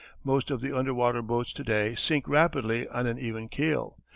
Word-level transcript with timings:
Most 0.23 0.49
of 0.49 0.61
the 0.61 0.75
underwater 0.75 1.21
boats 1.21 1.53
to 1.53 1.63
day 1.63 1.93
sink 1.93 2.27
rapidly 2.27 2.87
on 2.87 3.05
an 3.05 3.19
even 3.19 3.47
keel. 3.47 3.97